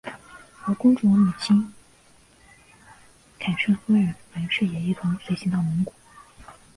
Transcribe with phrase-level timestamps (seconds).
[0.65, 1.71] 而公主的母亲
[3.39, 5.93] 钦圣夫人袁氏也一同随行到蒙古。